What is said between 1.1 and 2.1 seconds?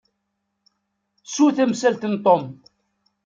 Ttu tamsalt